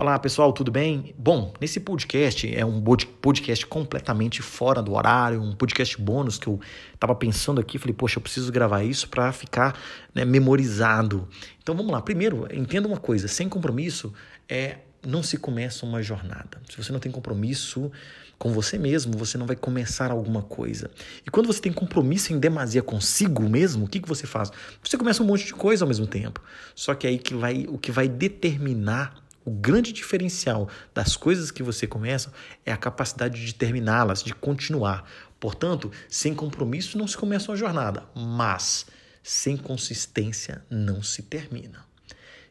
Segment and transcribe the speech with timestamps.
[0.00, 1.14] Olá pessoal, tudo bem?
[1.18, 2.80] Bom, nesse podcast é um
[3.20, 6.58] podcast completamente fora do horário, um podcast bônus que eu
[6.94, 9.78] estava pensando aqui, falei, poxa, eu preciso gravar isso para ficar
[10.14, 11.28] né, memorizado.
[11.62, 12.00] Então vamos lá.
[12.00, 14.12] Primeiro, entenda uma coisa: sem compromisso
[14.48, 16.60] é não se começa uma jornada.
[16.68, 17.90] Se você não tem compromisso
[18.38, 20.90] com você mesmo, você não vai começar alguma coisa.
[21.26, 24.50] E quando você tem compromisso em demasia consigo mesmo, o que, que você faz?
[24.82, 26.42] Você começa um monte de coisa ao mesmo tempo.
[26.74, 31.62] Só que aí que vai o que vai determinar o grande diferencial das coisas que
[31.62, 32.30] você começa
[32.66, 35.08] é a capacidade de terminá-las, de continuar.
[35.40, 38.86] Portanto, sem compromisso não se começa uma jornada, mas
[39.22, 41.87] sem consistência não se termina.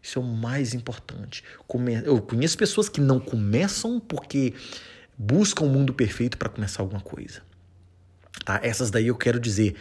[0.07, 1.43] Isso é o mais importante.
[2.05, 4.53] Eu conheço pessoas que não começam porque
[5.17, 7.41] buscam o mundo perfeito para começar alguma coisa.
[8.45, 8.57] Tá?
[8.63, 9.75] Essas daí eu quero dizer.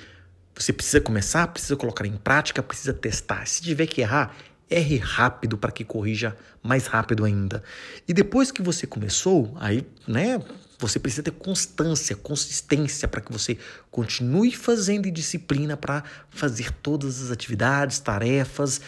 [0.53, 3.47] Você precisa começar, precisa colocar em prática, precisa testar.
[3.47, 4.37] Se tiver que errar,
[4.69, 7.63] erre rápido para que corrija mais rápido ainda.
[8.09, 10.43] E depois que você começou, aí, né,
[10.77, 13.57] você precisa ter constância, consistência para que você
[13.93, 18.81] continue fazendo disciplina para fazer todas as atividades, tarefas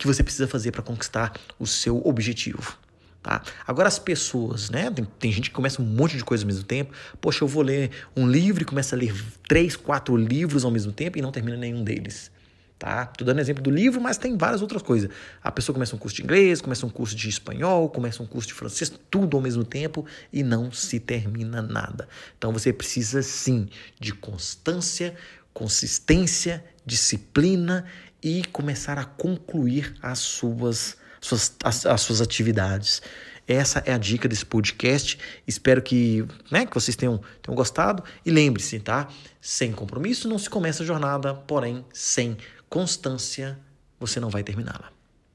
[0.00, 2.78] que você precisa fazer para conquistar o seu objetivo.
[3.22, 3.42] Tá?
[3.66, 4.90] Agora as pessoas, né?
[4.90, 6.94] Tem, tem, gente que começa um monte de coisa ao mesmo tempo.
[7.20, 9.14] Poxa, eu vou ler um livro e começa a ler
[9.46, 12.30] três, quatro livros ao mesmo tempo e não termina nenhum deles.
[12.78, 13.04] Tá?
[13.04, 15.10] Tô dando exemplo do livro, mas tem várias outras coisas.
[15.42, 18.48] A pessoa começa um curso de inglês, começa um curso de espanhol, começa um curso
[18.48, 22.08] de francês, tudo ao mesmo tempo e não se termina nada.
[22.38, 23.68] Então você precisa sim
[24.00, 25.14] de constância,
[25.52, 27.84] consistência, disciplina
[28.20, 33.00] e começar a concluir as suas, suas, as, as suas atividades.
[33.46, 35.18] Essa é a dica desse podcast.
[35.46, 38.02] Espero que, né, que vocês tenham, tenham gostado.
[38.26, 39.08] E lembre-se, tá?
[39.40, 42.36] Sem compromisso não se começa a jornada, porém, sem
[42.68, 43.58] constância,
[43.98, 44.92] você não vai terminá-la.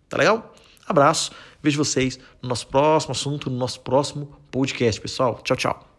[0.09, 0.53] Tá legal?
[0.87, 1.31] Abraço,
[1.63, 5.41] vejo vocês no nosso próximo assunto, no nosso próximo podcast, pessoal.
[5.43, 5.95] Tchau, tchau.